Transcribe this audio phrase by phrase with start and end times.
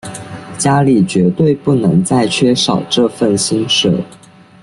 [0.57, 4.03] 家里绝对不能再缺少这份薪水